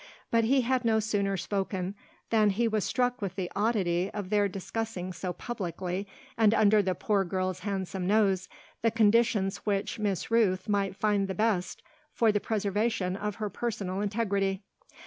[0.31, 1.93] But he had no sooner spoken
[2.31, 6.95] than he was struck with the oddity of their discussing so publicly, and under the
[6.95, 8.49] poor girl's handsome nose,
[8.81, 11.83] the conditions which Miss Rooth might find the best
[12.13, 14.63] for the preservation of her personal integrity.